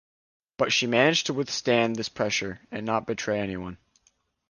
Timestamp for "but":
0.57-0.73